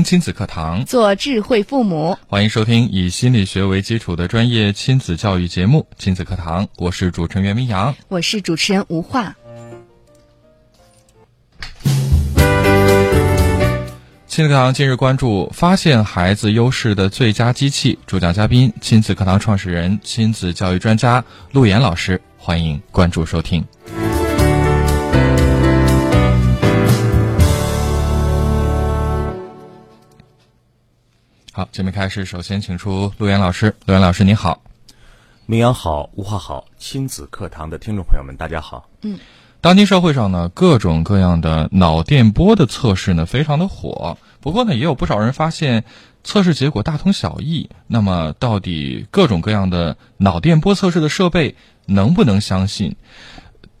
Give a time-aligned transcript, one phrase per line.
[0.00, 2.16] 听亲子课堂，做智慧父母。
[2.26, 9.36] 欢迎收听以心理学为基础的专业亲子教育节目《亲子课堂》，我是主持人袁明阳，我是主持人吴化。
[14.26, 21.22] 亲子课堂近日关注发现孩子优势的最佳机器，主讲嘉宾亲子课堂创始人、亲子教育专家
[21.52, 23.62] 陆岩老师，欢迎关注收听。
[31.52, 33.74] 好，节目开始，首先请出陆岩老师。
[33.84, 34.62] 陆岩老师，您好。
[35.46, 38.88] 明阳好，吴话好，亲子课堂的听众朋友们，大家好。
[39.02, 39.18] 嗯，
[39.60, 44.16] 当今社会上呢，各种各样的脑电波的测试呢，非常的火。
[44.40, 45.82] 不过呢，也有不少人发现
[46.22, 47.68] 测试结果大同小异。
[47.88, 52.94] 那么，到底各种各样的脑电波测试的设备能不能相信？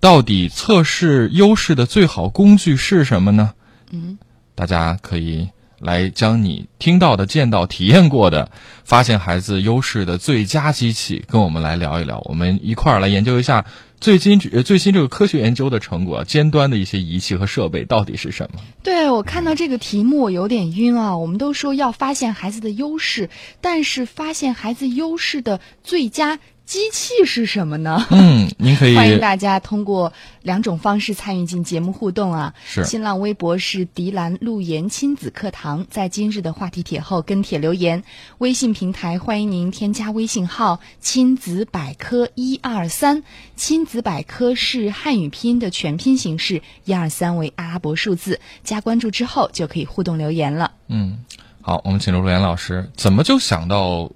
[0.00, 3.54] 到底测试优势的最好工具是什么呢？
[3.92, 4.18] 嗯，
[4.56, 5.48] 大家可以。
[5.80, 8.50] 来将你听到的、见到、体验过的，
[8.84, 12.22] 发现孩子优势的最佳机器，跟我们来聊一聊。
[12.26, 13.64] 我们一块儿来研究一下
[13.98, 18.60] 最新最新这个科学研究的成果，尖端的一些仪器和设备到底是什么？
[18.82, 21.16] 对我看到这个题目，有点晕啊。
[21.16, 26.38] 我们都说要发现孩子的优势，但是发现孩子优势的最佳。
[26.70, 28.06] 机器是什么呢？
[28.10, 32.54] 嗯，您可以欢迎大家通过两种方式参与进节目互动啊。
[32.64, 38.04] 是新浪微博是迪兰路言亲子课堂，在今日的话题帖后跟帖留言。
[38.38, 43.24] 微信平台欢迎您添加微信号亲子百科一二三，
[43.56, 48.38] 亲子百科是汉语拼音的全拼形式，一二三为阿拉伯数字。
[48.62, 50.70] 加关注之后就可以互动留言了。
[50.86, 51.18] 嗯，
[51.62, 54.08] 好，我们请陆岩老师，怎么就想到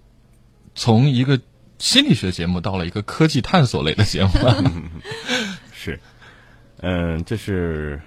[0.77, 1.41] 从一个。
[1.85, 4.31] 心理学节目到了一个科技探索类的节目，
[5.71, 6.01] 是，
[6.81, 8.01] 嗯，这是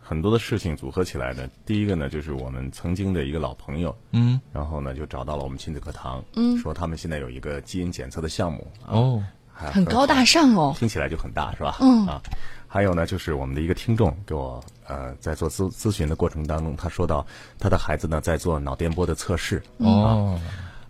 [0.00, 1.48] 很多的事情组合起来的。
[1.64, 9.22] 第一个呢，就是我们曾经的一个老朋友，嗯，然后呢就找到了我们亲子课堂，嗯，说他们现在有一个基因检测的项目，哦，
[9.54, 11.76] 很高大上哦，听起来就很大，是吧？
[11.80, 12.20] 嗯啊，
[12.66, 17.24] 还有呢，就是我们的一个听众给我呃在做咨咨询的过程当中，他说到
[17.60, 20.36] 他的孩子呢在做脑电波的测试，哦，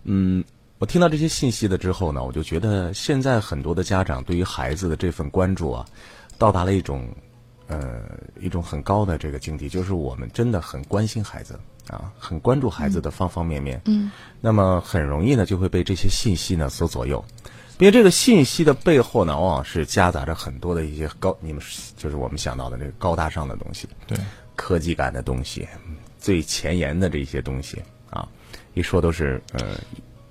[0.04, 0.42] 嗯。
[0.82, 5.86] 我听到这些信息了之后呢，我就觉得现在很多的家长对于孩子的这份关注啊，
[6.38, 7.06] 到达了一种，
[7.68, 8.02] 呃，
[8.40, 11.56] 一种很高的这个境地，就是我们真的很关心孩子
[11.86, 13.80] 啊，很关注孩子的方方面面。
[13.84, 14.10] 嗯。
[14.40, 17.24] 那么很容易呢，就会被这些信息呢所左右，
[17.78, 21.62] 因为这个信息的背后呢，往往是夹杂着很多的一些高，你们
[21.96, 24.18] 就是我们想到的这个高大上的东西，对，
[24.56, 25.68] 科技感的东西，
[26.18, 28.28] 最前沿的这些东西啊，
[28.74, 29.78] 一说都是呃。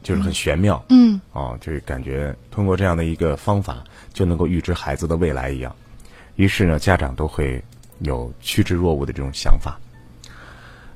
[0.03, 5.75] 就是很玄妙，嗯，哦，就是感觉通过这样的一个方法就能够预知孩子的未来一样，
[6.35, 7.63] 于是呢，家长都会
[7.99, 9.79] 有趋之若鹜的这种想法。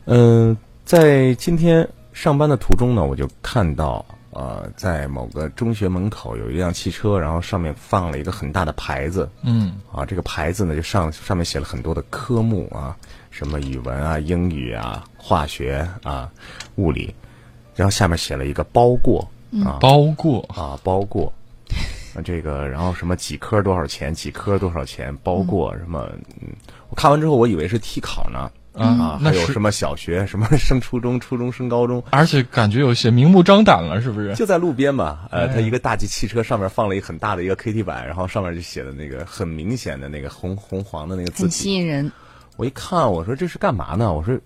[0.06, 12.98] 嗯，在今天上班的途中呢，我就看到，呃，在某个中学门口有一辆汽车，然后上面放了一个很大的牌子，嗯，啊，这个牌子呢就上上面写了很多的科目啊，
[13.30, 16.32] 什么语文啊、英语啊、化学啊、
[16.76, 17.14] 物理。
[17.75, 19.28] 然后下面写了一个包过
[19.63, 21.31] 啊，包过啊，包过，
[22.24, 26.09] 这个然后什么几科多少钱，几科多少钱，包过什么？
[26.41, 26.50] 嗯，
[26.90, 34.34] 我看完之后我以为是替考呢啊，还有什么小学什么升初中，初中升高中，而且感觉有些明目张胆了，是不是？
[34.35, 42.12] 就在路边嘛，呃，他一个大吉汽车上面放了一个很大的一个 KT 板，然后上面就写的那个很明显的那个红红黄的那个字，很吸引人。
[42.58, 44.14] 我一看，我说这是干嘛呢？
[44.14, 44.38] 我说。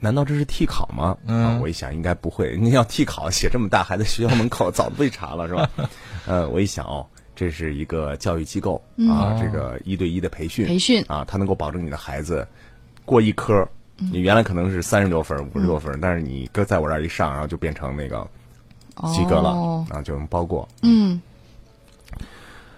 [0.00, 1.16] 难道这是替考吗？
[1.26, 2.56] 嗯，我一想应该不会。
[2.56, 5.70] 你要替考，写这么大，还在学校门口，早被查了是吧？
[6.26, 7.04] 呃，我一想哦，
[7.34, 12.46] 这是一个教育机构啊，这个一对一的培训，培训啊，他能够保证你的孩子
[13.04, 13.68] 过一科。
[14.12, 18.24] 你原来可能是三十多分、五十多分，但是你搁在我这儿一上，然后就变成那个
[19.12, 20.68] 及格了，啊，就能包过。
[20.82, 21.20] 嗯。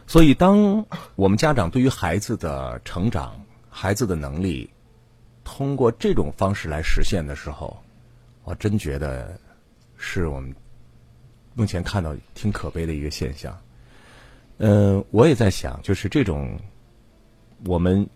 [0.07, 0.85] 所以，当
[1.15, 3.33] 我们家长对于孩子的成长、
[3.69, 4.69] 孩子的能力，
[5.53, 7.77] 通过这种方式来实现的时候，
[8.45, 9.37] 我真觉得
[9.97, 10.55] 是我们
[11.55, 13.59] 目前看到挺可悲的一个现象。
[14.59, 16.57] 嗯，我也在想，就是这种
[17.67, 18.09] 我们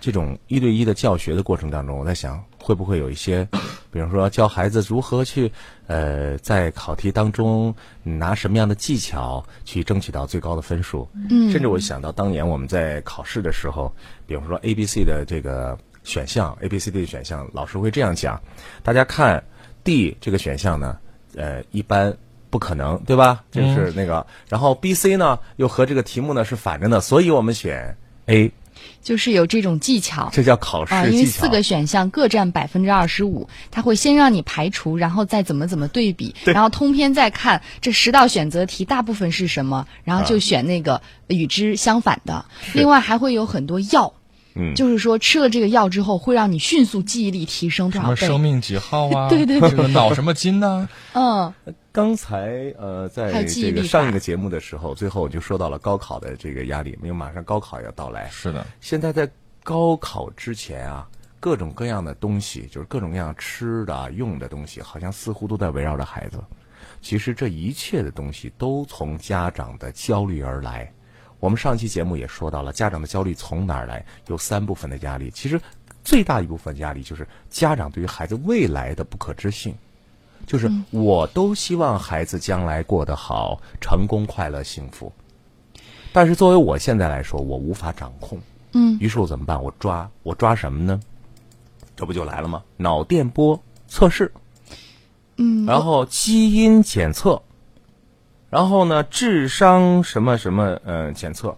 [0.00, 3.46] 这种一对一的教学的过程当中，我在想，会不会有一些，
[3.90, 5.50] 比如说教孩子如何去，
[5.88, 7.74] 呃，在考题当中
[8.04, 11.08] 拿什么样的技巧去争取到最高的分数？
[11.28, 13.92] 嗯，甚至我想到当年我们在考试的时候，
[14.26, 18.40] 比如说 A、B、C 的这个选项，A、B、C、D 的选项，老师会这样讲：
[18.82, 19.42] 大家看
[19.84, 20.98] D 这个选项呢，
[21.36, 22.16] 呃，一般
[22.50, 23.44] 不可能，对吧？
[23.50, 27.96] 就是那个，然后 B、C 呢又和这个题目呢是反着的，所以我们选
[28.26, 28.52] A。
[29.00, 31.06] 就是有这种技巧，这叫考试技巧。
[31.08, 42.44] 因为四个选项各占百分之二十五，他会先让你排除，然后再怎么怎么对比，然后通篇再看这十道选择题大部分是什么，然后就选那个与之相反的。
[42.74, 44.14] 另外还会有很多药。
[44.54, 48.16] 嗯，就是说吃了这个药之后，会让你迅速记忆力提升多少倍？
[48.16, 49.28] 什么生命几号啊？
[49.30, 50.88] 对对对，这个脑什么金呢？
[51.14, 51.52] 嗯，
[51.90, 58.28] 刚才呃，在这个上一个节目的时候，最后我就说到了高考的这个压力，因为马上高考要到来。
[58.30, 59.28] 是的，现在在
[59.62, 61.06] 高考之前啊，
[61.40, 66.38] 各种各样的东西，就是各种各样吃的、用的东西，好像似乎都在围绕着孩子。
[67.00, 70.92] 其实这一切的东西都从家长的焦虑而来。
[71.42, 74.06] 我们上期节目也说到了，家长的焦虑从哪儿来？
[74.28, 75.28] 有三部分的压力。
[75.28, 75.60] 其实，
[76.04, 79.74] 最大一部分压力就是家长对于孩子未来的不可知性，
[80.46, 85.12] 就是我都希望孩子将来过得好、成功、快乐、幸福。
[86.12, 88.40] 但是作为我现在来说，我无法掌控。
[88.74, 88.96] 嗯。
[89.00, 89.60] 于是我怎么办？
[89.60, 91.00] 我抓我抓什么呢？
[91.96, 92.62] 这不就来了吗？
[92.76, 94.30] 脑电波测试。
[95.38, 95.66] 嗯。
[95.66, 97.42] 然后基因检测。
[98.52, 101.56] 然后呢，智商什么什么，嗯，检测，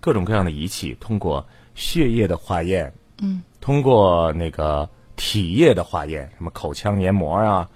[0.00, 1.46] 各种各样的仪器，通过
[1.76, 7.70] 血液的化验，嗯，通过那个体液的化验，什么口腔黏膜啊，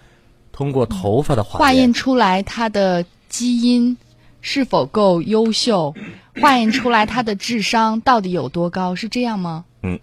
[0.50, 3.96] 通过头发的化验化验出来他的基因
[4.40, 5.94] 是否够优秀，
[6.42, 9.64] 化验出来他的智商到底有多高，是这样吗？
[9.82, 9.96] 嗯，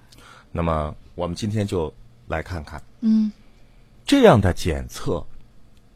[0.49, 1.93] 那么我们今天就
[2.29, 3.29] 来看看，嗯，
[4.05, 5.21] 这样的检测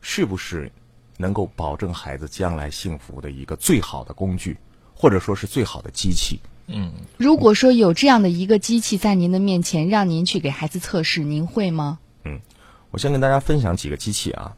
[0.01, 0.69] 是不是？
[1.18, 4.56] 能够保证孩子将来幸福的一个最好的工具，
[4.96, 6.40] 或者说是最好的机器。
[6.68, 12.00] 嗯，如果说有这样的一个机器在您的面前，让您去给孩子测试，您会吗？
[12.25, 12.40] 嗯，
[12.92, 14.54] 我先跟大家分享几个机器啊，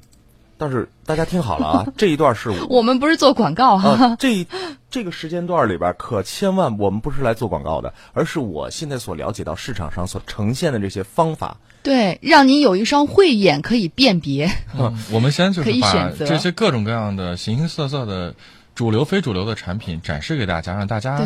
[0.58, 4.48] 但是大家听好了啊， 这一段是 我们不是做广告哈，这
[4.90, 11.58] 这个时间段里边可千万我们不是来做广告的，而是我现在所了解到市场上所呈现的这些方法。
[11.82, 14.52] 对，让你有一双慧眼可以辨别。
[14.78, 18.36] 嗯， 我们先就是把这些各种各样的形形色色的
[18.76, 21.20] 主流、非主流的产品展示给大家，让大家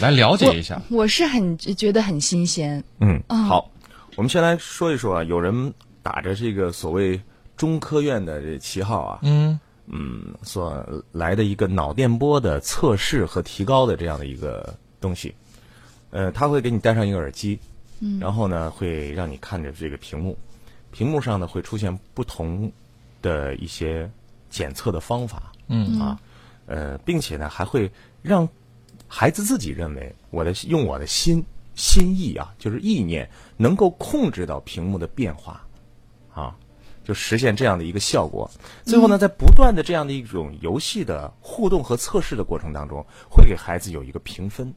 [0.00, 0.82] 来了解一下。
[0.88, 2.82] 我是很觉得很新鲜。
[3.00, 3.70] 嗯，好，
[4.16, 5.72] 我们先来说一说啊，有人
[6.02, 7.20] 打着这个所谓
[7.56, 15.34] 中科院的这旗号啊，嗯嗯，所来的一个脑电波的测试和提高的这样的一个东西，
[16.10, 17.58] 呃，他会给你戴上一个耳机。
[18.20, 20.36] 然后呢，会让你看着这个屏幕，
[20.90, 22.70] 屏幕上呢会出现不同
[23.20, 24.10] 的一些
[24.50, 26.20] 检测的方法，嗯啊，
[26.66, 27.90] 呃，并且呢还会
[28.20, 28.48] 让
[29.06, 31.44] 孩子自己认为我的用我的心
[31.74, 35.64] 心意啊，就是意念能够控制到屏幕的变化，
[36.34, 36.56] 啊，
[37.04, 38.50] 就实现这样的一个效果。
[38.84, 44.74] 最后呢，在不断的这样的一种游戏的互动和测试的过程当中，会给孩子有一个评分。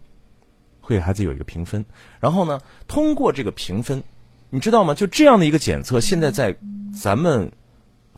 [0.86, 1.84] 会给孩子有一个评分，
[2.20, 4.04] 然后呢，通过这个评分，
[4.52, 4.94] 你知道吗？
[4.94, 6.56] 就这样的一个检测，现在在
[7.02, 7.52] 咱们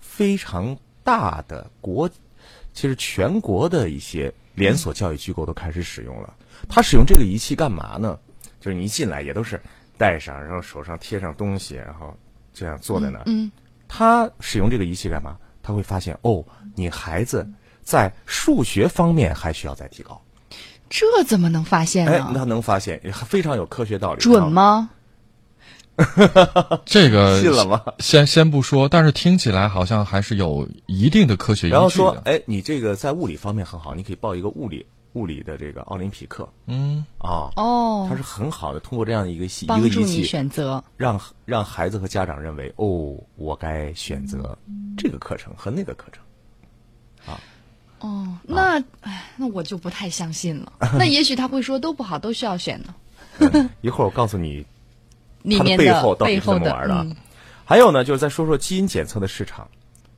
[0.02, 2.10] 非常大的国，
[2.74, 6.34] 其实全国的一些连锁教育机构都开始使用了。
[6.68, 8.20] 他使用这个仪器干嘛呢？
[8.60, 9.58] 就是你一进来也都是
[9.98, 12.14] 戴上，然后手上贴上东西，然后
[12.54, 13.24] 这样坐在那儿。
[13.28, 13.50] 嗯。
[13.88, 15.38] 他使用这个仪器干嘛？
[15.64, 16.44] 他会发现哦，
[16.76, 17.48] 你孩子
[17.82, 20.22] 在数学方面还需要再提高。
[20.90, 22.12] 这怎么能发现呢？
[22.12, 24.20] 哎，他能发现，非常有科学道理。
[24.20, 24.90] 准吗？
[26.86, 27.82] 这个信了吗？
[28.00, 36.48] 先先不说，但是听起来好像还是有一定的科学依据然后说，哎，你这个在物理方面很好，你可以报一个物理物理的这个奥林匹克。
[36.68, 44.56] 嗯，啊，哦，它是很好的，通过这样的一个系帮助你选择，让让孩子和家长认为，哦，我该选择
[44.96, 46.24] 这个课程和那个课程。
[48.00, 50.72] 哦，那哎，那我就不太相信了。
[51.00, 53.70] 那也许他会说都不好，都需要选呢。
[53.82, 54.66] 一会儿我告诉你，
[55.42, 57.16] 里面背后到底是怎么玩的。
[57.66, 59.68] 还有呢，就是再说说基因检测的市场。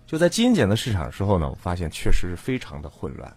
[0.05, 3.33] 就在基因检测市场的时候呢，我发现确实是非常的混乱。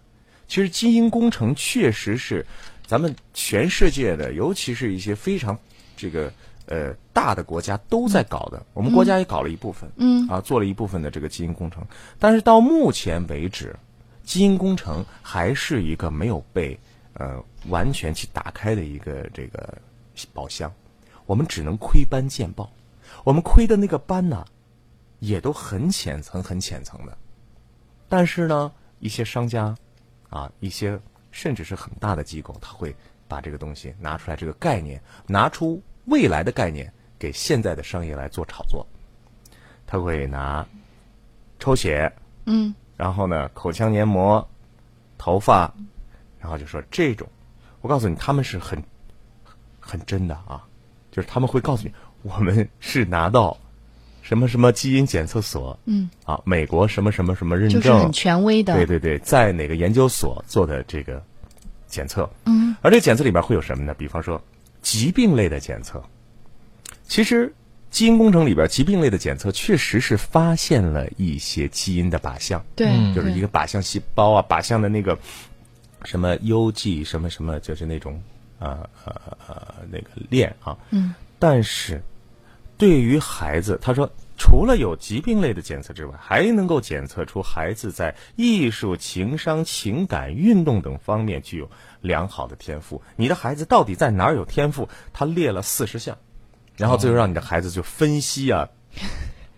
[0.49, 2.45] 其实基因工程确实是
[2.87, 5.57] 咱们全世界的，尤其是一些非常
[5.97, 6.33] 这个
[6.67, 8.61] 呃大的国家都在搞的。
[8.75, 11.87] 我们国家也搞了一部分，嗯啊，做了一部分的这个基因工程。
[12.19, 13.77] 但是到目前为止。
[14.25, 16.79] 基因工程还是一个没有被
[17.15, 19.77] 呃完全去打开的一个这个
[20.33, 20.73] 宝箱，
[21.27, 22.71] 我们只能窥斑见豹。
[23.25, 24.45] 我们窥的那个斑呢，
[25.19, 27.17] 也都很浅层、很浅层的。
[28.09, 29.75] 但是呢，一些商家，
[30.31, 30.99] 啊，一些
[31.31, 32.95] 甚至是很大的机构，他会
[33.29, 38.87] 把这个东西拿出来，这个概念，拿出未来的概念，给现在的商业来做炒作。
[39.87, 40.67] 他会拿
[41.59, 42.11] 抽血，
[42.47, 44.49] 嗯，然后呢，口腔黏膜、
[45.19, 45.75] 头发，
[46.39, 47.27] 然后就说这种，
[47.81, 48.81] 我告诉你，他们是很
[49.81, 50.63] 很真的啊，
[51.11, 51.93] 就是他们会告诉你，
[52.23, 53.59] 我们是拿到
[54.23, 61.21] 什么什么基因检测所，嗯，啊，美国什么什么什么认证，就是很权威的，对对对，在哪个研究所做的这个
[61.89, 63.93] 检测，嗯，而这个检测里边会有什么呢？
[63.95, 64.41] 比方说
[64.81, 66.01] 疾病类的检测，
[67.03, 67.53] 其实
[67.93, 75.17] 基因工程里边疾病类的检测确实是发现了一些基因的靶向，对，就是一个靶向细胞啊，靶向的那个
[76.05, 78.21] 什么 UG 什么什么，就是那种
[78.59, 79.15] 呃呃
[79.47, 80.77] 呃那个链啊。
[80.91, 81.15] 嗯。
[81.39, 82.03] 但是
[82.79, 91.71] 对于孩子，他说除了有疾病类的检测之外，还能够检测出孩子在艺术、情商、情感、运动等方面具有
[92.01, 93.03] 良好的天赋。
[93.17, 94.89] 你的孩子到底在哪儿有天赋？
[95.13, 96.17] 他列了四十项，
[96.77, 98.69] 然后最后让你的孩子就分析啊。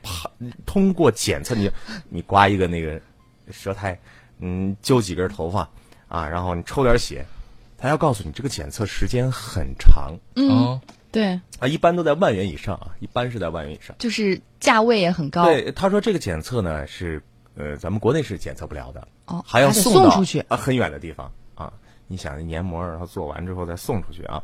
[0.02, 0.30] 啪
[0.66, 1.70] 通过检测，你
[2.08, 3.00] 你刮一个那个
[3.50, 3.98] 舌苔，
[4.38, 5.68] 嗯，揪几根头发
[6.08, 7.24] 啊，然后你抽点血，
[7.78, 10.78] 他要告诉你这个检测时间很长嗯，
[11.10, 13.96] 对，啊，一般都在万元以上啊，一般是在万元以上。
[13.98, 17.22] 就是价位也很高，对，他说这个检测呢是
[17.56, 21.72] 呃，咱们国内是检测不了的，哦，还要送到送出去，啊很远的地方啊。
[22.06, 24.42] 你想黏膜，然后做完之后再送出去啊，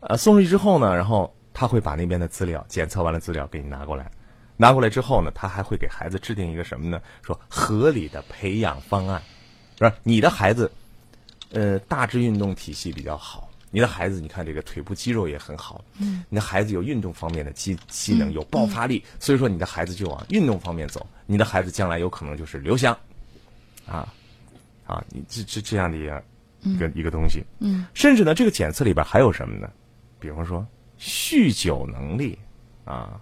[0.00, 4.10] 呃，送出去之后呢，然后他会把那边的资料检测完了资料给你拿过来，
[4.58, 7.00] 拿过来之后呢，他还会给孩子制定一个什么呢？
[7.22, 9.22] 说合理的培养方案，
[9.78, 9.94] 是吧？
[10.02, 10.70] 你的孩子，
[11.52, 13.48] 呃，大致运动体系比较好。
[13.70, 22.96] 你的孩子，你看这个腿部肌肉也很好，嗯，你的孩子有运动方面的机机能，有爆发力，所以说你的孩子就往运动方面走，你的孩子将来有可能就是刘翔，
[23.84, 24.14] 啊，
[24.86, 26.24] 啊，你这这这样的一个
[26.60, 29.68] 一个一个东西，嗯，甚至呢，这个检测里边还有什么呢？
[30.20, 30.64] 比方说
[31.04, 32.38] 酗酒能力
[32.86, 33.20] 啊，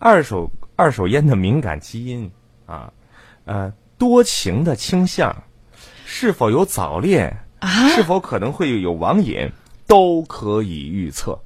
[0.00, 2.28] 二手二手烟的敏感基因
[2.66, 2.92] 啊，
[3.44, 5.44] 呃，多情的倾向，
[6.04, 9.48] 是否有早恋，啊是否可能会有网瘾，
[9.86, 11.40] 都可以预测。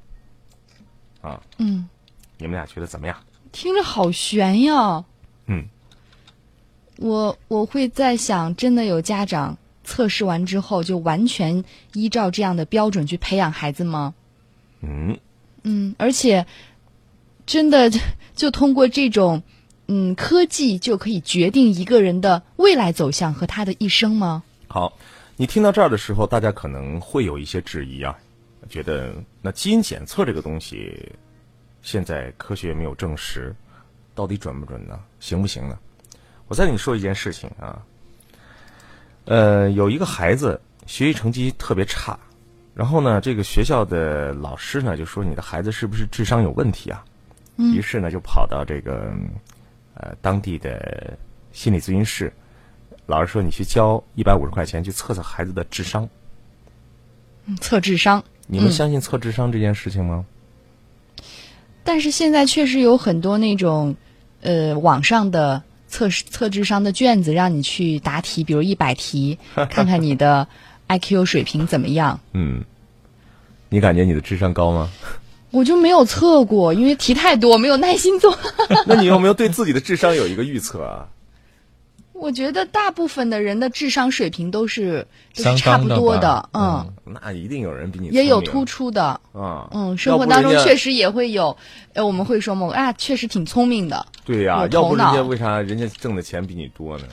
[1.21, 1.87] 啊，嗯，
[2.39, 3.15] 你们俩觉得怎么样？
[3.53, 5.05] 听着好悬呀。
[5.47, 5.67] 嗯，
[6.97, 11.63] 我我会在想，真的有家长测试完之后就完全
[11.93, 14.15] 依照这样的标准去培养孩子吗？
[14.81, 15.19] 嗯，
[15.65, 16.47] 嗯，而且
[17.45, 17.91] 真的
[18.35, 19.43] 就通过这种
[19.89, 24.43] 嗯科技就可以决定一个人的未来走向和他的一生吗？
[24.69, 24.97] 好，
[25.37, 28.17] 你听到这儿的时候，大家可能会有一些质疑啊，
[28.69, 31.13] 觉得那基因检测这个东西，
[31.83, 33.55] 现在科学也没有证实，
[34.15, 34.99] 到底准不准呢？
[35.21, 35.79] 行不行呢？
[36.49, 37.83] 我再跟你说一件事情啊，
[39.25, 42.19] 呃，有一个孩子学习成绩特别差，
[42.75, 47.05] 然后呢，这个学校的老师呢就说你的孩子是不是智商有问题啊？
[47.57, 49.15] 于是呢就跑到这个
[49.95, 51.17] 呃当地的
[51.53, 52.33] 心理咨询室。
[53.07, 56.09] 老师说：“你去交一百五十块钱去测测孩子的智商。
[57.45, 60.25] 嗯测智商，你们相信测智商这件事情吗？
[61.85, 63.95] 但是现在确实有很多那种
[64.41, 69.39] 呃网上的测试测智商的卷子，让你去答题，比如一百题，
[69.71, 70.49] 看看你的
[70.89, 72.21] IQ 水平怎么样。
[72.33, 72.65] 嗯，
[73.69, 74.91] 你感觉你的智商高吗？
[75.51, 78.37] 我就没有测过，因为题太多，没有耐心做。
[78.87, 81.09] 那你有没有对自己的智商有一个预测啊？
[82.13, 89.69] 我觉得大部分的人的智商水平都是都是差不多的，嗯，那一定有人比你也有突出的，啊。
[89.73, 91.57] 嗯，生活当中确实也会有，
[91.93, 97.05] 呃，我们会说某啊，确实挺聪明的，对呀、有要不人家为啥人家挣的钱比你多呢？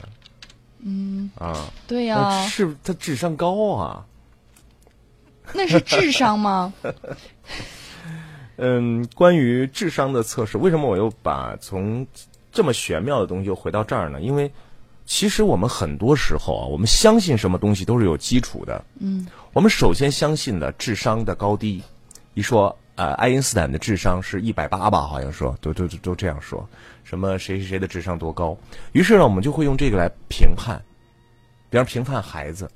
[0.82, 4.04] 嗯啊，对呀、那是他智商高啊。
[5.54, 6.72] 那是智商吗？
[8.56, 12.06] 嗯，关于智商的测试，为什么我又把从
[12.52, 14.20] 这么玄妙的东西又回到这儿呢？
[14.20, 14.50] 因为
[15.04, 18.84] 其实我们很多时候啊，我们相信什么东西都是有基础的。
[19.00, 21.82] 嗯，我们首先相信的智商的高低。
[22.34, 26.66] 一说，呃，爱因斯坦的智商是一百八吧，好像说，都都都都这样说。
[27.12, 28.56] 什么谁谁谁的智商多高？
[28.92, 30.82] 于是呢，我们就会用这个来评判，
[31.68, 32.70] 比方评判孩子。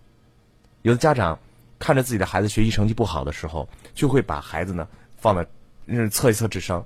[0.83, 1.39] 有的家长
[1.79, 5.47] 看着自己的孩子学习成绩不好的时候，就会把孩子呢放在
[5.87, 6.85] 嗯测一测智商，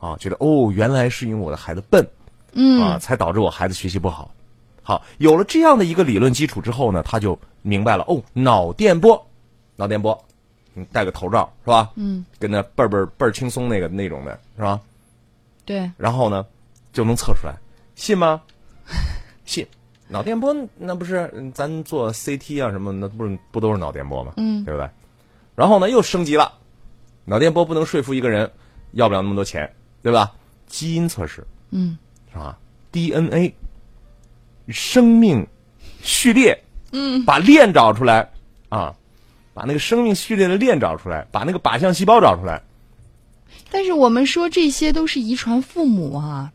[0.00, 2.04] 啊，觉得哦，原来是因为我的孩子笨，
[2.54, 4.34] 嗯啊，才导致我孩子学习不好。
[4.82, 9.24] 好，有了这样的一个理论基础之后呢，他就明白了哦，脑电波，
[9.76, 10.24] 脑电波，
[10.72, 11.92] 你戴个头罩是吧？
[11.94, 14.80] 嗯，跟那倍儿倍儿倍儿轻松那个那种的是吧？
[15.64, 16.44] 对，然后呢
[16.94, 17.54] 就能测出来，
[17.94, 18.40] 信吗？
[19.44, 19.66] 信。
[20.06, 24.32] 脑电波那不是嗯咱做 CT 啊什么，那不是不都是脑电波吗？
[24.36, 24.88] 嗯对不对？
[25.56, 26.52] 然后呢又升级了，
[27.24, 28.50] 脑电波不能说服一个人，
[28.92, 29.70] 要不了那么多钱，
[30.02, 30.32] 对吧？
[30.66, 31.96] 基因测试嗯
[32.32, 32.58] 是吧
[32.92, 33.52] ？DNA
[34.68, 35.46] 生命
[36.02, 36.58] 序列，
[36.92, 38.30] 嗯，把链找出来
[38.68, 38.94] 啊，
[39.54, 42.60] 把那个生命序列的链找出来，把那个靶向细胞找出来，
[43.70, 46.52] 但是我们说这些都是遗传父母啊，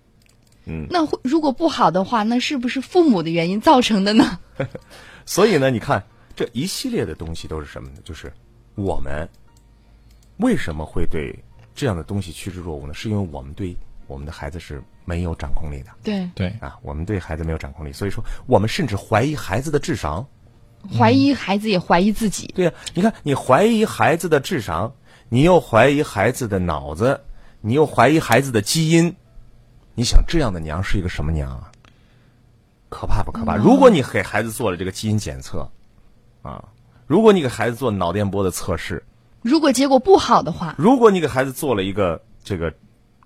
[0.69, 4.39] 嗯，那会如果不好的话，那是不是父母的原因造成的呢？
[5.25, 6.03] 所以呢，你看
[6.35, 7.95] 这一系列的东西都是什么呢？
[8.03, 8.31] 就是
[8.75, 9.27] 我们
[10.37, 11.33] 为什么会对
[11.75, 12.93] 这样的东西趋之若鹜呢？
[12.93, 13.75] 是因为我们对
[14.07, 20.25] 我们的孩子是没有掌控力的对，对，啊，我们对孩子没有掌控力，所以说我们甚至怀疑孩子的智商。
[20.97, 22.53] 怀疑孩子也怀疑自己。
[22.55, 24.93] 对呀、你看，你怀疑孩子的智商，
[25.27, 27.19] 你又怀疑孩子的脑子，
[27.59, 29.13] 你又怀疑孩子的基因，
[29.99, 31.69] 你想这样的娘是一个什么娘啊？
[32.87, 33.57] 可怕不可怕？
[33.57, 35.69] 如果你给孩子做了这个基因检测，
[36.41, 36.63] 啊，
[37.05, 39.03] 如果你给孩子做脑电波的测试，
[39.41, 42.73] 如果结果不好的话，如果你给孩子做了一个这个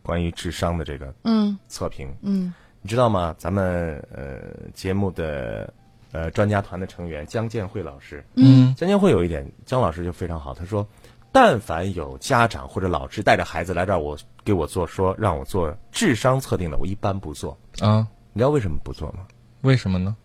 [0.01, 2.51] 关于智商的这个嗯测评，嗯
[2.81, 3.35] 你知道吗？
[3.37, 4.39] 咱们呃
[4.73, 5.71] 节目的
[6.11, 10.87] 呃专家团的成员江建慧老师，嗯江建慧有一点，江老师就非常好，他说，
[11.33, 17.57] 但凡有家长或者老师带着孩子来这儿，我给我做说让我做智商测定的，我一般不做。
[17.79, 19.27] 啊，你知道为什么不做吗？
[19.61, 20.15] 为什么呢？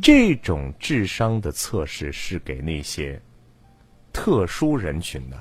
[0.00, 3.20] 这种智商的测试是给那些
[4.12, 5.36] 特殊人群的，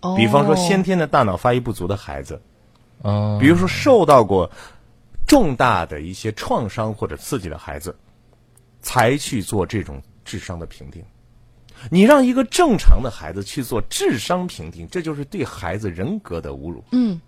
[0.00, 2.40] 哦，比方说先天的大脑发育不足的孩子，
[3.02, 4.50] 啊，比如说受到过
[5.26, 7.94] 重大的一些创伤或者刺激的孩子，
[8.80, 11.04] 才去做这种智商的评定。
[11.90, 16.82] 你让一个正常的孩子去做智商评定，这就是对孩子人格的侮辱。
[16.92, 17.20] 嗯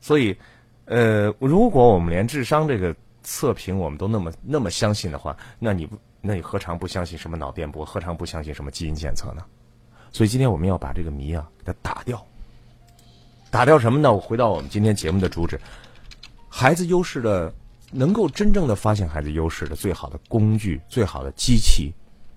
[0.00, 0.36] 所以，
[0.84, 7.82] 呃，如果我们连智商这个测评我们都那么那么相信的话，那你不，那你何尝不相信什么脑电波？
[7.82, 9.42] 何尝不相信什么基因检测呢？
[10.12, 12.22] 所以今天我们要把这个谜啊给它打掉。
[13.50, 14.12] 打掉什么呢？
[14.12, 15.58] 我回到我们今天节目的主旨，
[16.50, 17.50] 孩子优势的，
[17.90, 21.94] 能够真正的发现孩子优势的最好的工具、最好的机器，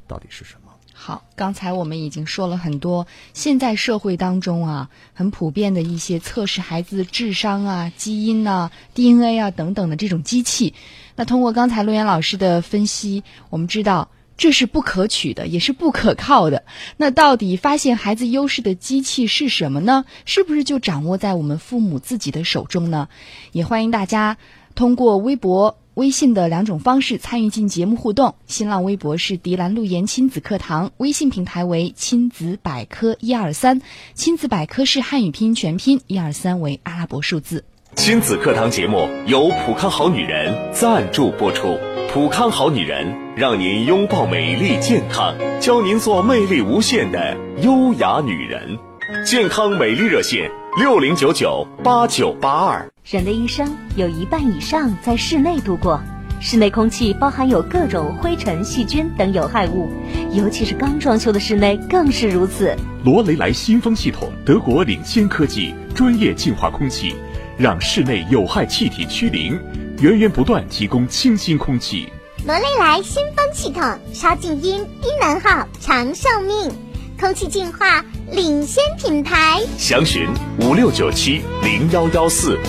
[0.07, 0.71] 到底是什么？
[0.99, 10.73] 好，刚才我们已经说了很多，现在社会当中啊，很普遍的一些测试孩子智商啊、基因呐、DNA 啊等等的这种机器。
[11.15, 16.63] 那通过刚才陆岩老师的分析，我们知道这是不可取的，也是不可靠的。
[16.97, 20.03] 那到底发现孩子优势的机器是什么呢？
[20.25, 23.07] 是不是就掌握在我们父母自己的手中呢？
[23.51, 24.37] 也欢迎大家
[24.73, 25.77] 通过微博。
[25.97, 33.81] 微信的两种方式参与进节目互动，新浪微博是迪兰路言亲子课堂，微信平台为亲子百科一二三，
[34.13, 37.63] 亲子百科是汉语拼音全拼，一二三为阿拉伯数字。
[37.95, 41.75] 亲子课堂节目由普康好女人赞助播出。
[42.13, 48.77] 普康好女人让您拥抱美丽健康，教您做魅力无限的优雅女人。
[49.25, 52.87] 健康美丽热线六零九九八九八二。
[53.09, 56.01] 人的一生有一半以上在室内度过，
[56.41, 59.89] 室内空气包含有各种灰尘、细菌等有害物，
[60.33, 62.75] 尤其是刚装修的室内更是如此。
[63.05, 67.15] 罗雷莱新风系统，德国领先科技，专业净化空气，
[67.57, 69.57] 让室内有害气体趋零，
[70.01, 72.11] 源源不断提供清新空气。
[72.45, 73.81] 罗雷莱新风系统，
[74.13, 76.69] 超静音、低能耗、长寿命，
[77.17, 79.61] 空气净化领先品牌。
[79.77, 80.27] 详询
[80.59, 82.59] 五六九七零幺幺四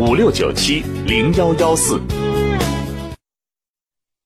[0.00, 2.00] 五六九七零幺幺四。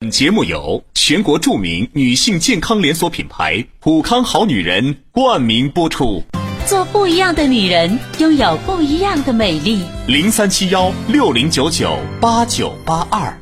[0.00, 6.22] 本节目由全国著名女性健康连锁品牌普康好女人冠名播出。
[6.66, 9.82] 做不一样的女人，拥有不一样的美丽。
[10.06, 13.41] 零三七幺六零九九八九八二。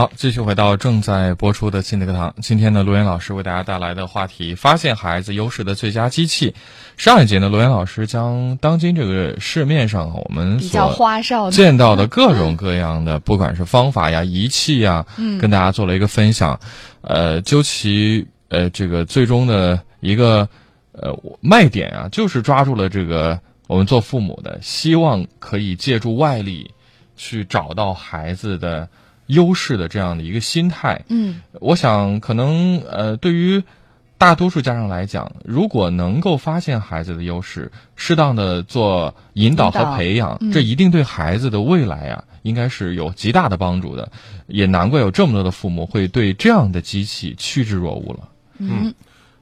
[0.00, 2.34] 好，继续回到正在播出的亲子课堂。
[2.40, 6.54] 今天呢，罗岩老师为大家带来的话题：发现孩子优势的最佳机器。
[6.96, 16.58] 上一节呢，罗岩老师将当今这个市面上我们比较所花哨见到的各种各样的， 不管是方法呀、仪器呀，嗯跟大家做了一个分享。
[17.02, 20.48] 呃，究其呃这个最终的一个
[20.92, 26.70] 呃卖点啊，就是抓住了这个我们做父母的希望可以借助外力
[27.18, 28.88] 去找到孩子的
[29.30, 31.00] 优势的这样的一个心态。
[31.08, 33.62] 嗯我想可能呃，对于
[34.16, 44.10] 大多数家长来讲，如果能够发现孩子的优势，适当的做引导和培养，嗯这一定对孩子的未来啊，应该是有极大的帮助的。
[44.46, 48.28] 也难怪有这么多的父母会对这样的机器趋之若鹜了。
[48.58, 48.92] 嗯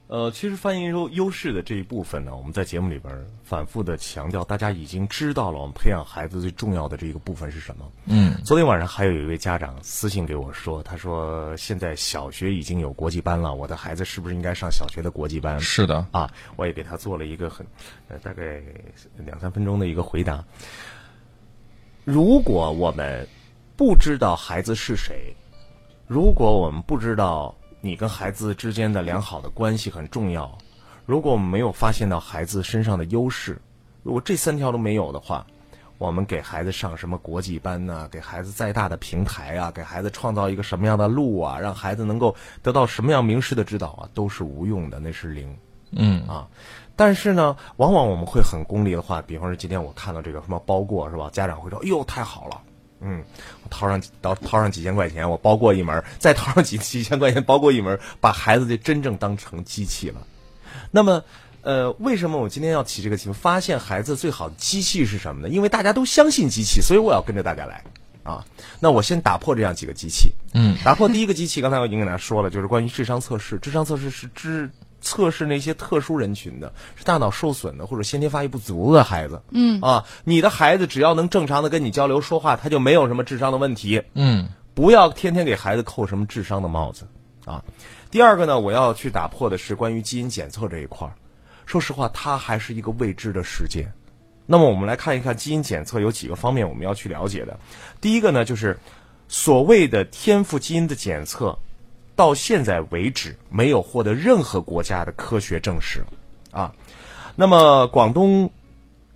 [0.09, 7.91] 呃，其实翻译优优势的这一部分呢，我们在节目里边反复的强调，大家已经知道了我们培养孩子最重要的这个部分是什么。
[8.07, 15.59] 嗯昨天晚上还有一位家长私信给我说，他说现在小学已经有国际班了，我的孩子是不是应该上小学的国际班？
[15.59, 17.63] 是的，啊，我也给他做了一个很
[18.07, 18.63] 呃大概
[19.17, 20.43] 两三分钟的一个回答。
[22.03, 23.27] 如果我们
[23.77, 25.35] 不知道孩子是谁，
[26.07, 30.57] 如果我们不知道你跟孩子之间的良好的关系很重要，
[31.05, 33.59] 如果我们没有发现到孩子身上的优势，
[34.03, 35.45] 如果这三条都没有的话，
[35.97, 45.57] 我们给孩子上什么国际班呐、给孩子再大的平台啊，给孩子创造一个什么样的路啊，让孩子能够得到什么样名师的指导啊，都是无用的，那是零。
[45.91, 46.47] 嗯啊。
[46.95, 51.29] 但是呢，往往我们会很功利的话，比方说今天我看到这个什么包过是吧？
[51.31, 52.61] 家长会说：“哎呦，太好了，
[53.01, 53.23] 嗯，
[53.63, 60.21] 我掏上掏掏上几千块钱，我包过一门，再掏上几几千块钱包过一门，把孩子就真正当成机器了。”
[60.91, 61.23] 那么，
[61.61, 63.33] 呃，为什么我今天要起这个题目？
[63.33, 65.49] 发现孩子最好的机器是什么呢？
[65.49, 67.83] 因为大家都相信机器，所以我要跟着大家来
[68.23, 68.43] 啊。
[68.79, 70.31] 那我先打破这样几个机器。
[70.53, 73.57] 嗯，打破第一个机器，刚才我已经跟大家说了，就是关于智商测试。
[73.59, 74.69] 智商测试是智
[75.01, 79.41] 测试那些特殊人群的，是大脑受损的或者先天发育不足的孩子。
[79.51, 84.01] 嗯啊，你的孩子只要能正常的跟你交流说话，他就没有什么智商的问题。
[84.13, 87.05] 嗯不要天天给孩子扣什么智商的帽子
[87.45, 87.63] 啊。
[88.11, 91.13] 第二个呢，我要去打破的是关于基因检测这一块儿。
[91.65, 93.91] 说实话，它还是一个未知的世界。
[94.45, 97.59] 那么我们来看一看基因检测有几个方面我们要去了解的。
[98.01, 98.79] 第一个呢，就是
[99.27, 101.59] 所谓的天赋基因的检测，
[102.19, 106.03] 到现在为止没有获得任何国家的科学证实
[106.51, 106.75] 啊。
[107.37, 108.51] 那么广东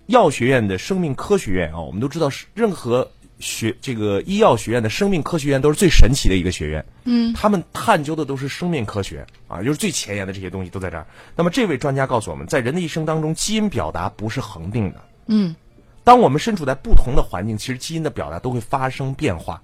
[0.06, 6.86] 药学院的生命科学院啊，我们都知道是任何学这个医药学院的生命科学院都是最神奇的一个学院。
[7.04, 11.06] 嗯，他们探究的都是生命科学啊，就是最前沿的这些东西都在这儿。
[11.36, 15.04] 那么这位专家告诉我们，在人的一生当中，基因表达不是恒定的。
[15.26, 15.54] 嗯，
[16.04, 19.62] 当我们身处在不同的环境，其实基因的表达都会发生变化。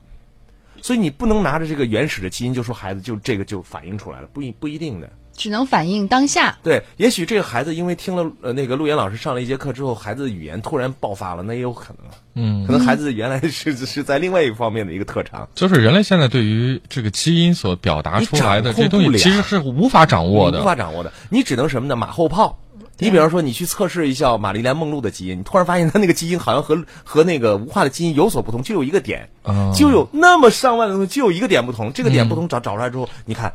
[0.82, 5.10] 所以你不能拿着这个原始的基因就说孩子就这个就反映出来了，不一不一定的。
[5.36, 6.58] 只能反映当下。
[6.62, 12.12] 对，也许这个孩子因为听了呃那个陆岩老师上了一节课之后，孩子的语言突然爆发了，那也有可能。
[12.34, 20.64] 嗯，可能孩子原来 是是在另外一方面的一个特长，就是人类现在对于这个基因所表达出来的这些东西，其实是无法掌握的无。
[20.64, 21.96] 法掌握的，你只能什么呢？
[21.96, 22.58] 马后炮。
[23.00, 31.92] 你比方说，你去测试一下玛丽莲梦露的基因，你突然发现她那个基因好像和和那个无化的基因有所不同，就有一个点，哦就有那么上万的东西，就有一个点不同。
[31.92, 33.52] 这个点不同找找出来之后，你看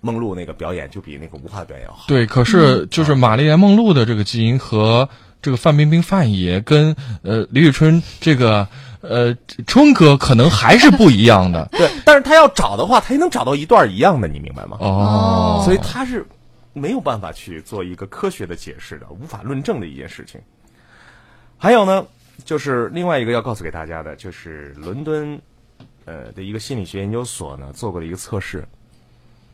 [0.00, 2.04] 梦露那个表演就比那个无化的表演要好。
[2.08, 5.08] 对，可是就是玛丽莲梦露的这个基因和
[5.42, 8.66] 这个范冰冰范爷跟呃李宇春这个
[9.00, 9.34] 呃
[9.66, 14.76] 春哥可能还是不一样的 对，但是他要找的话，他也能找到一段一样的，你明白吗？
[14.80, 15.62] 哦。
[15.64, 16.26] 所以他是
[16.72, 20.40] 没有办法去做一个科学的解释的，无法论证的一件事情。
[21.56, 22.06] 还有呢，
[22.44, 25.40] 就是另外一个要告诉给大家的，就是伦敦
[26.04, 28.66] 呃的一个心理学研究所呢做过的一个测试，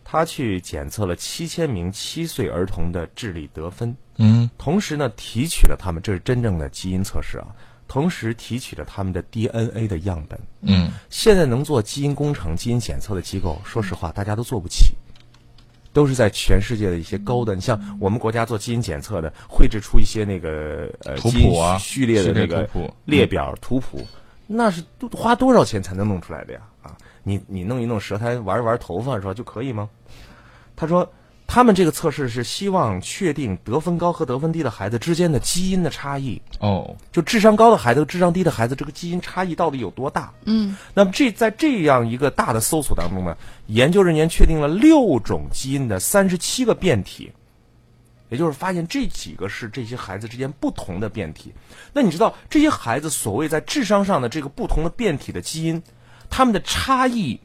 [0.04, 7.48] 他去检测了七千名七岁儿童的智力得分，嗯同时呢提取了他们，这是真正的基因测试啊，
[7.88, 10.38] 同时提取了他们的 DNA 的样本。
[10.60, 14.94] 嗯现在能做基因工程、基因检测的机构，说实话，大家都做不起，
[15.96, 17.56] 都是在全世界的一些高端。
[17.56, 22.68] 你像我们国家做基因检测的，绘制出一些那个呃图基因谱啊序列的那个
[23.06, 24.06] 列表图谱，
[24.46, 26.60] 那是都花多少钱才能弄出来的呀？
[26.82, 29.88] 啊，你你弄一弄舌苔，玩一玩头发，是吧就可以吗？
[30.76, 31.10] 他说。
[31.56, 40.30] 他们这个测试是希望确定得分高和得分低的孩子之间的基因的差异，哦就智商高的孩子和智商低的孩子，这个基因差异到底有多大？
[40.44, 43.34] 嗯，那么这在这样一个大的搜索当中呢，
[43.68, 47.32] 研究人员确定了六种基因的三十七个变体，
[48.28, 51.54] 也就是发现这几个是这些孩子之间不同的变体。
[51.90, 55.82] 那你知道这些孩子所谓在智商上的这个不同的变体的基因，
[56.28, 57.40] 他们的差异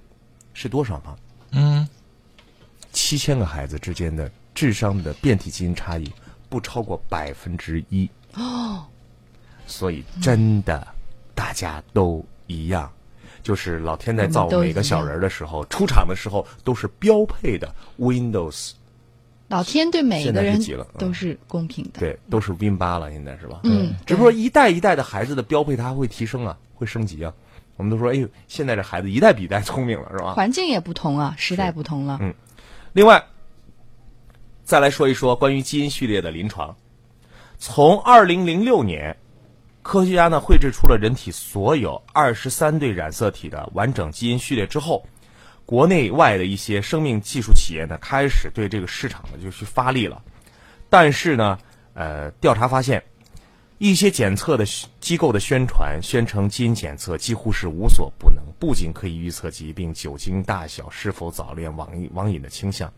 [0.53, 1.15] 是多少吗？
[1.53, 1.87] 嗯
[2.91, 6.11] 七千个孩子之间的智商的变体基因差异
[6.49, 8.83] 不超过百分之一哦，
[9.65, 10.87] 所以真的
[11.33, 12.91] 大家都一样，
[13.41, 18.71] 就是老天在造每个小人儿的时候，出场的时候都是标配的 Windows，
[19.47, 20.59] 老天对每一个人
[20.97, 21.99] 都是公平的。
[21.99, 23.61] 对，都是 Win 八了，现在是吧？
[23.63, 27.33] 嗯只不过一代一代的孩子的标配它会提升啊，会升级啊。
[27.77, 30.33] 我们都说，哎呦，现在这孩子一代比一代聪明了，是吧？
[30.33, 32.19] 环境也不同啊，时代不同了。
[32.21, 32.33] 嗯
[32.93, 33.23] 另外，
[34.65, 36.75] 再来说一说关于基因序列的临床。
[37.57, 39.15] 从二零零六年，
[39.81, 45.05] 科学家呢绘制出了人体所有二十三对染色体的完整基因序列之后，
[45.65, 50.21] 国内外的一些生命技术企业呢开始对这个市场呢就去发力了。
[50.89, 51.57] 但是呢，
[51.93, 53.01] 呃，调查发现，
[53.81, 54.63] 一些检测的
[54.99, 62.93] 机构的宣传宣称基因检测几乎是无所不能，不仅可以预测疾病、酒精大小、是否早恋、网瘾网瘾的倾向，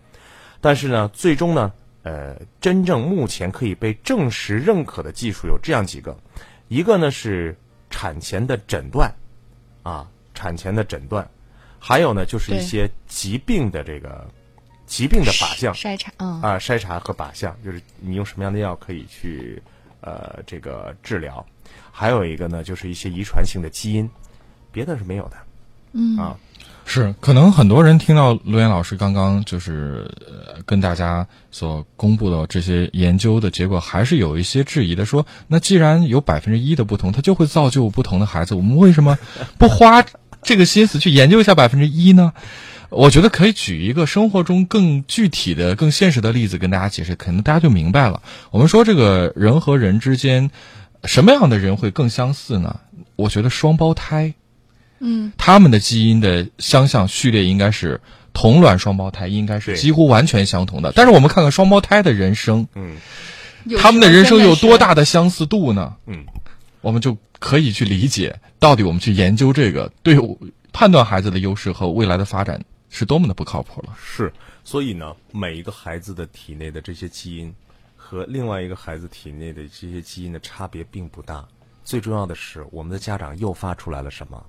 [0.60, 1.72] 但是呢，最终呢。
[2.04, 6.17] 呃，真正目前可以被证实认可的技术有这样几个，
[6.67, 7.58] 一个呢是
[7.89, 9.10] 产前的诊断，
[9.84, 11.26] 啊，产前的诊断，
[11.80, 14.30] 还有呢就是一些疾病的这个
[14.86, 15.74] 疾病的靶向。
[15.74, 16.41] 筛查，嗯。
[16.41, 19.63] 啊筛查和靶向，就是你用什么样的药可以去
[20.04, 21.44] 呃这个治疗，
[21.92, 24.10] 还有一个呢就是一些遗传性的基因，
[24.72, 25.38] 别的是没有的，
[25.94, 26.38] 嗯啊。
[26.86, 39.18] 是，可能很多人听到陆岩老师刚刚就是呃跟大家所公布的这些研究的结果，还是有一些质疑的，说那既然有百分之一的不同，它就会造就不同的孩子，我们为什么
[39.58, 40.04] 不花
[40.42, 42.34] 这个心思去研究一下百分之一呢？
[42.96, 48.22] 我觉得可以举一个生活中更具体的、更现实的例子跟大家解释，可能大家就明白了。
[48.52, 50.52] 我们说这个人和人之间，
[51.04, 52.80] 什么样的人会更相似呢？
[53.16, 54.34] 我觉得双胞胎。
[55.00, 58.00] 嗯，他们的基因的相像序列应该是
[58.32, 60.94] 同卵双胞胎，应该是几乎完全相同的。
[60.96, 62.96] 但是我们看看双胞胎的人生，嗯，
[63.78, 65.96] 他们的人生有多大的相似度呢？
[66.08, 66.26] 嗯，
[66.80, 70.18] 我们就可以去理解，到底我们去研究这个，对
[70.72, 72.62] 判断孩子的优势和未来的发展
[72.96, 73.98] 是多么的不靠谱了。
[74.00, 74.32] 是，
[74.64, 77.52] 所以呢，每一个孩子的体内的这些基因
[77.96, 81.44] 和另外一个孩子体内的这些基因的差别并不大。
[81.84, 84.46] 最重要的是，我们的家长诱发出来了什么？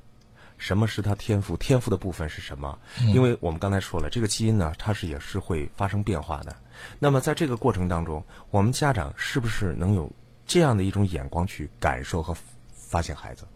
[0.59, 1.57] 什么是他天赋？
[1.57, 2.79] 天赋的部分是什么？
[3.15, 6.55] 因为我们刚才说了，这个基因呢，它是也是会发生变化的。
[6.99, 10.13] 那么在这个过程当中，我们家长是不是能有
[10.47, 12.37] 这样的一种眼光去感受和
[12.75, 13.47] 发现孩子？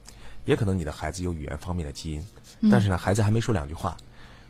[0.46, 2.26] 也可能你的孩子有语言方面的基因，
[2.70, 3.94] 但是呢，孩子还没说两句话，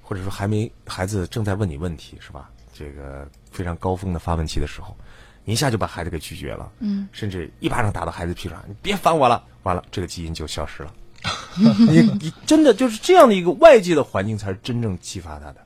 [0.09, 2.49] 或者说还没孩子正在问你问题，是吧？
[2.73, 4.97] 这个非常高峰的发问期的时候，
[5.45, 10.95] 你一下就把孩子给拒绝了，嗯，甚至一巴掌打到孩子屁股上，你别烦我了，完了，这个基因就消失了。
[11.59, 15.57] 你 你真的就是这样的一个外界的环境，才是真正激发他的。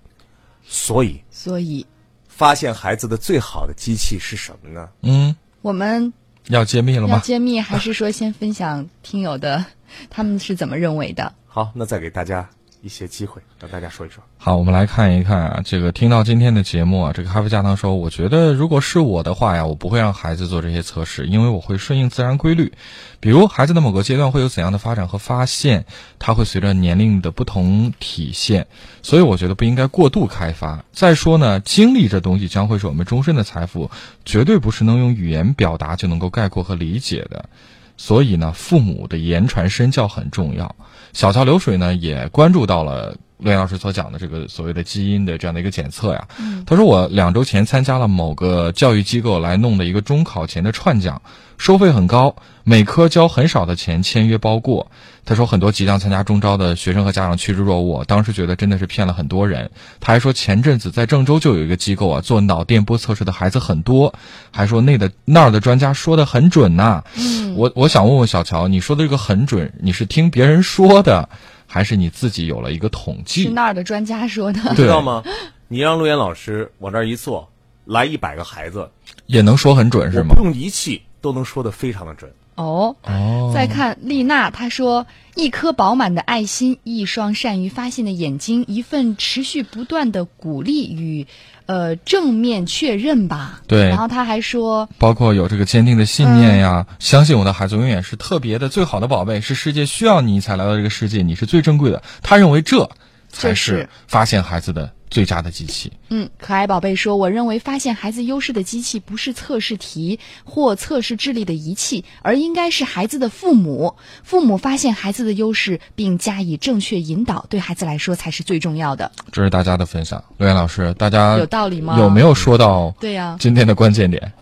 [0.64, 1.86] 所以，所以
[2.26, 4.88] 发现孩子的最好的机器是什么呢？
[5.02, 6.12] 嗯，我们
[6.48, 7.14] 要揭秘了吗？
[7.14, 9.64] 要揭秘，还是说先分享听友的
[10.10, 11.32] 他们是怎么认为的？
[11.46, 12.48] 好，那再给大家
[12.82, 14.22] 一些机会，让大家说一说。
[14.38, 22.72] 好，我们来看一看啊，这个听到今天的节目啊，这个咖啡加糖说，我觉得如果是我的话呀，我不会让孩子做这些测试，因为我会顺应自然规律。
[23.20, 25.86] 比如孩子的某个阶段会有怎样的发展和发现，
[26.18, 28.66] 它会随着年龄的不同体现，
[29.00, 30.84] 所以我觉得不应该过度开发。
[30.90, 33.92] 再说呢，经历这东西将会是我们终身的财富，
[34.24, 37.48] 绝对不是能用语言表达就能够概括和理解的。
[37.96, 40.74] 所以呢，父母的言传身教很重要。
[41.12, 46.26] 小桥流水呢，也关注到了陆岩老师所讲的这个所谓的基因的这样的一个检测呀。
[46.64, 51.20] 他说，我两周前参加了某个教育机构来弄的一个中考前的串讲，
[51.58, 54.86] 收费很高，每科交很少的钱，签约包过。
[55.24, 59.70] 他说，很多即将参加中招的学生和家长趋之若鹜，当时觉得真的是骗了很多人。
[60.00, 64.12] 他还说，前阵子在郑州就有一个机构啊，做脑电波测试的孩子很多，
[64.50, 71.28] 还说那的那儿的专家说的很准呐、嗯，我我想问问小乔，你说的这个很准，你是听别人说的，
[71.72, 73.48] 还是你自己有了一个统计是？
[73.48, 74.60] 那儿的专家说的。
[74.74, 75.22] 对知道吗？
[75.68, 77.48] 你让陆岩老师往这儿一坐，
[77.86, 78.90] 来一百个孩子，
[79.24, 80.44] 也能说很准是吗不？
[80.44, 82.30] 用仪器都能说的非常的准。
[82.56, 91.26] 哦，哦，再看丽娜，她说：“一颗饱满的爱心，一双善于发现的眼睛，一份持续不断的鼓励与
[91.66, 102.02] 呃正面确认吧。”对然后他还说包括有这个坚定的信念呀，相信我的孩子永远是特别的、最好的宝贝，是世界需要你才来到这个世界，你是最珍贵的。
[102.22, 102.90] 他认为这
[103.28, 105.92] 才是发现孩子的最佳的机器。
[106.08, 113.94] ：“嗯，可爱宝贝说，我认为发现孩子优势的机器不是测试题或测试智力的仪器，而应该是孩子的父母。
[114.24, 119.12] 父母发现孩子的优势并加以正确引导，对孩子来说才是最重要的。
[119.30, 120.24] 这是大家的分享。
[120.38, 124.32] 刘岩老师，大家有道理吗有没有说到对呀、今天的关键点？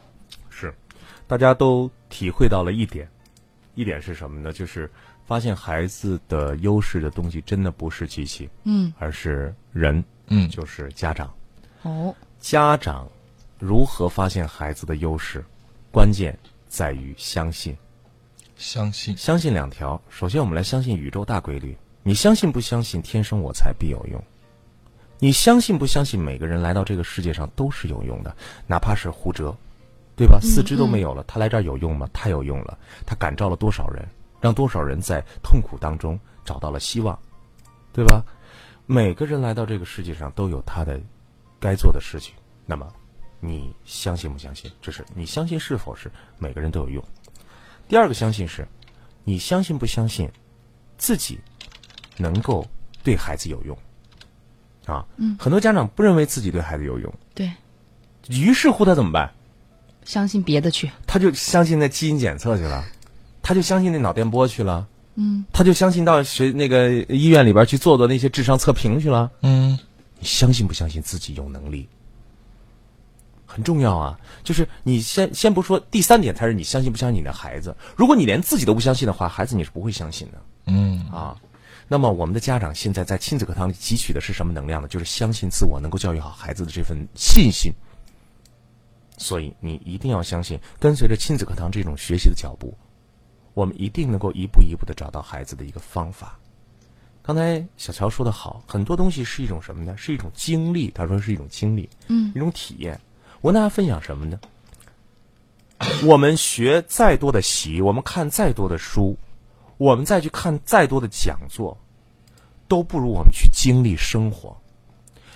[0.48, 0.72] 是，
[1.26, 3.08] 大家都体会到了一点，
[3.74, 4.52] 一点是什么呢？
[4.52, 4.90] 就是
[5.26, 11.32] 发现孩子的优势的东西，真的不是机器，嗯，而是人，嗯就是家长。
[11.82, 13.06] 哦，家长
[13.58, 15.44] 如何发现孩子的优势，
[15.92, 16.36] 关键
[16.68, 17.76] 在于相信。
[18.56, 21.76] 相信相信两条，首先我们来相信宇宙大规律。
[22.02, 23.00] 你相信不相信？
[23.00, 24.22] 天生我材必有用。
[25.18, 26.18] 你相信不相信？
[26.18, 28.34] 每个人来到这个世界上都是有用的，
[28.66, 29.54] 哪怕是胡哲，
[30.16, 30.38] 对吧？
[30.42, 32.08] 四肢都没有了，他来这儿有用吗？
[32.12, 34.06] 太有用了，他感召了多少人，
[34.40, 37.18] 让多少人在痛苦当中找到了希望，
[37.92, 38.22] 对吧？
[38.92, 41.00] 每个人来到这个世界上都有他的
[41.60, 42.34] 该做的事情。
[42.66, 42.92] 那么，
[43.38, 44.68] 你相信不相信？
[44.82, 47.04] 这是你相信是否是每个人都有用？
[47.86, 48.66] 第二个相信是，
[49.22, 50.28] 你相信不相信
[50.98, 51.38] 自己
[52.16, 52.66] 能够
[53.04, 53.78] 对孩子有用？
[54.86, 57.48] 啊，嗯，很多家长不认为自己对孩子有用，对，
[58.28, 59.32] 于是乎他怎么办？
[60.04, 62.84] 相信别的去，他就相信那基因检测去了，
[63.40, 64.88] 他就相信那脑电波去了，
[65.22, 69.78] 嗯，他就相信到学那个医院里边去做做那些智商测评去了，嗯，
[70.18, 71.86] 你相信不相信自己有能力？
[73.44, 77.76] 很重要啊，就是你先先不说第三点，才是你相信不相信你的孩子。
[77.96, 81.36] 如果你连自己都不相信的话，孩子你是不会相信的，嗯啊。
[81.86, 84.86] 那么，我们的家长现在在亲子课堂里汲取的是什么能量呢？
[84.86, 87.72] 就是相信自我，能够教育好孩子的这份信心。
[89.18, 92.72] 所以，你一定要相信，跟随着亲子课堂这种学习的脚步，
[93.54, 96.38] 我们一定能够一步一步的找到孩子的一个方法。
[97.22, 99.94] 刚才小乔说的好，很多东西是一种什么呢？
[99.96, 100.90] 是一种经历。
[100.90, 102.98] 他说是一种经历，嗯，一种体验。
[103.40, 104.40] 我跟大家分享什么呢？
[106.04, 109.16] 我们学再多的习，我们看再多的书。
[109.78, 111.74] 我们再去看再多的讲座，
[112.68, 114.54] 都不如我们去经历生活，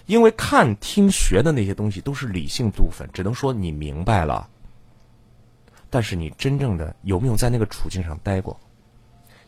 [0.04, 4.46] 因为看、听、学的那些东西都是理性部分，只能说你明白了。
[5.94, 8.58] 但是你真正的有没有在那个处境上待过，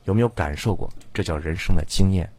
[0.04, 0.88] 有没有感受过？
[1.12, 2.30] 这叫人生的经验。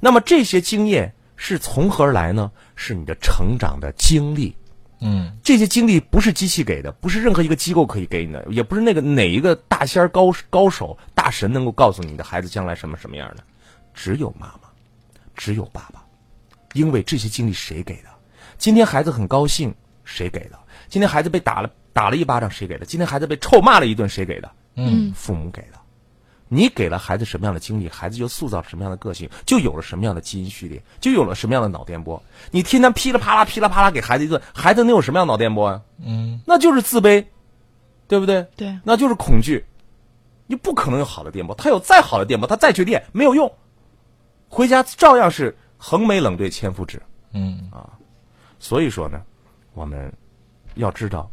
[0.00, 2.50] 那么这些经验是从何而来呢？
[2.74, 4.52] 是你的成长的经历。
[4.98, 13.44] 嗯，这些经历不是机器给的，不是任何一个机构可以给你的，也不是那个哪一个大仙高高手大神能够告诉你的孩子将来什么什么样的，
[13.94, 14.68] 只有妈妈，
[15.36, 16.04] 只有爸爸，
[16.72, 18.08] 因为这些经历谁给的？
[18.58, 20.58] 今天孩子很高兴，谁给的？
[20.88, 22.86] 今天孩子被打了打了一巴掌，谁给的？
[22.86, 24.50] 今天孩子被臭骂了一顿，谁给的？
[24.76, 25.78] 嗯，父母给的。
[26.52, 32.20] 你给了孩子什么样的经历，孩子就塑造什么样的个性，就有了什么样的基因序列，就有了什么样的脑电波。
[32.50, 35.82] 你天天噼里啪啦、噼里啪啦给孩子一顿，孩子能有什么样的脑电波啊？
[36.04, 37.24] 嗯，那就是自卑，
[38.08, 38.44] 对不对？
[38.56, 39.64] 对，那就是恐惧。
[40.48, 43.52] 你不可能有好的电波，他有再好的电波，他再去练没有用，
[44.48, 47.00] 回家照样是横眉冷对千夫指。
[47.32, 47.88] 嗯啊，
[48.58, 49.22] 所以说呢，
[49.72, 50.12] 我们
[50.74, 51.30] 要知道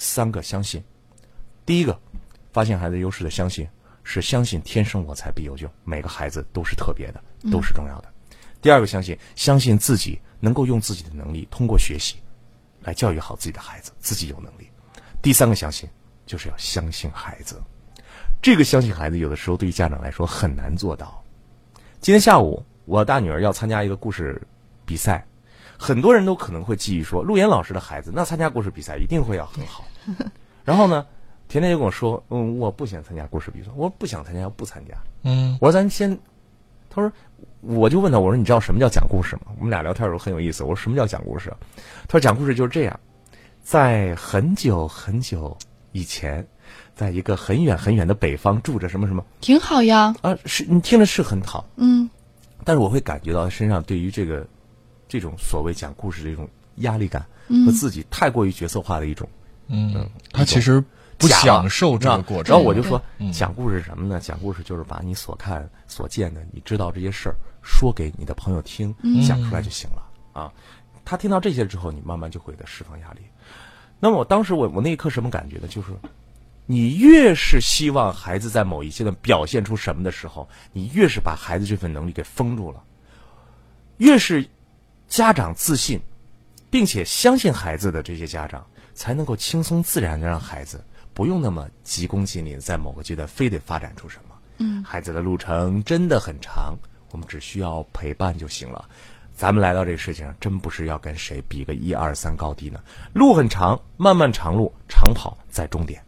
[0.00, 0.82] 三个相信。
[1.66, 2.00] 第一个，
[2.52, 3.68] 发现孩子优势的相信。
[4.02, 8.08] 是相信天生我材必有用，每个孩子都是特别的，都是重要的。
[8.60, 12.16] 第二个相信，相信自己能够用自己的能力，通过学习
[12.80, 14.68] 来教育好自己的孩子，自己有能力。
[15.22, 15.88] 第三个相信，
[16.26, 17.60] 就是要相信孩子。
[18.42, 21.22] 这个相信孩子，有的时候对于家长来说很难做到。
[22.00, 24.40] 今天下午，我大女儿要参加一个故事
[24.86, 25.24] 比赛，
[25.78, 29.84] 很多人都可能会记忆说，陆岩老师的孩子那参加故事比赛一定会要很好。
[30.64, 31.06] 然后呢？
[31.48, 33.70] 甜甜就跟我说：“嗯，我不想参加故事比赛。
[33.74, 34.94] 我说不想参加，不参加。
[35.24, 36.16] 嗯，我说咱先。
[36.88, 37.12] 他说，
[37.60, 39.52] 我就问他，我说你知道什么叫讲故事吗？
[39.58, 40.62] 我们俩聊天的时候很有意思。
[40.62, 41.52] 我说什么叫讲故事？
[42.06, 43.00] 他说讲故事就是这样，
[43.64, 45.56] 在很久很久
[45.90, 46.46] 以前，
[46.94, 50.14] 在一个很远很远的北方住着什么什么，挺好呀。
[50.22, 52.08] 啊，是你听着是很好，嗯，
[52.64, 54.46] 但是我会感觉到他身上对于这个
[55.08, 57.26] 这种所谓讲故事的一种压力感
[57.66, 59.28] 和自己太过于角色化的一种，
[59.70, 60.84] 嗯，他其实。”
[61.20, 62.98] 不享受这个过程，然后我就说，
[63.30, 64.18] 讲故事是什么呢？
[64.18, 68.94] 讲故事就是把你所看、所见的，你知道这些事儿，说给你的朋友听，
[69.28, 70.02] 讲出来就行了
[70.32, 70.50] 啊。
[71.04, 73.20] 他听到这些之后，你慢慢就会的释放压力。
[73.98, 75.68] 那么我当时我我那一刻什么感觉呢？
[75.68, 75.88] 就是
[76.64, 82.82] 你越是希望孩子在某一阶段表现出什么的时候，你越是把孩子这份能力给封住了。
[83.98, 84.42] 越是
[85.06, 86.00] 家长自信，
[86.70, 90.84] 并且相信孩子的这些家长，才能够轻松自然的让孩子。
[91.12, 94.34] 不用那么急功近利，在某个阶段非得发展出什么。
[94.58, 96.74] 嗯，孩子的路程真的很长，
[97.10, 98.88] 我们只需要陪伴就行了。
[99.34, 102.80] 咱们来到这个世界上，真不是要跟谁比个一二三高低呢。
[103.12, 106.02] 路很长，漫漫长路，长跑在终点。